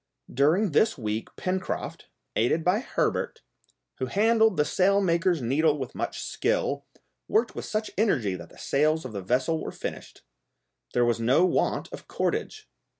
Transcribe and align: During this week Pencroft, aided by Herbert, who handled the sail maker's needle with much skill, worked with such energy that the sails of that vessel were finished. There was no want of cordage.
During 0.33 0.71
this 0.71 0.97
week 0.97 1.27
Pencroft, 1.35 2.07
aided 2.35 2.63
by 2.63 2.79
Herbert, 2.79 3.41
who 3.99 4.07
handled 4.07 4.57
the 4.57 4.65
sail 4.65 4.99
maker's 4.99 5.43
needle 5.43 5.77
with 5.77 5.93
much 5.93 6.23
skill, 6.23 6.87
worked 7.27 7.53
with 7.53 7.65
such 7.65 7.91
energy 7.99 8.33
that 8.33 8.49
the 8.49 8.57
sails 8.57 9.05
of 9.05 9.13
that 9.13 9.21
vessel 9.21 9.61
were 9.63 9.71
finished. 9.71 10.23
There 10.95 11.05
was 11.05 11.19
no 11.19 11.45
want 11.45 11.87
of 11.93 12.07
cordage. 12.07 12.67